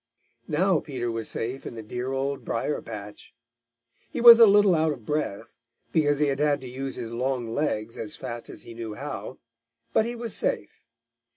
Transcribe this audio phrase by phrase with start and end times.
[0.47, 3.35] Now Peter was safe in the dear Old Briar patch.
[4.09, 5.59] He was a little out of breath,
[5.91, 9.37] because he had had to use his long legs as fast as he knew how,
[9.93, 10.81] but he was safe.